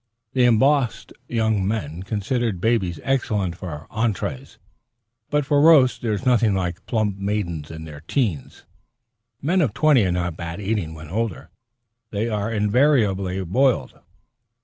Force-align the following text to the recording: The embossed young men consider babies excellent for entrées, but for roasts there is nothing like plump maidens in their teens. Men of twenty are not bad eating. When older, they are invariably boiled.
The 0.33 0.45
embossed 0.45 1.13
young 1.27 1.67
men 1.67 2.01
consider 2.01 2.51
babies 2.53 2.99
excellent 3.03 3.55
for 3.55 3.85
entrées, 3.91 4.57
but 5.29 5.45
for 5.45 5.61
roasts 5.61 5.99
there 5.99 6.13
is 6.13 6.25
nothing 6.25 6.55
like 6.55 6.83
plump 6.87 7.19
maidens 7.19 7.69
in 7.69 7.83
their 7.83 7.99
teens. 8.07 8.65
Men 9.43 9.61
of 9.61 9.75
twenty 9.75 10.03
are 10.03 10.11
not 10.11 10.35
bad 10.35 10.59
eating. 10.59 10.95
When 10.95 11.09
older, 11.09 11.51
they 12.09 12.27
are 12.29 12.51
invariably 12.51 13.45
boiled. 13.45 13.99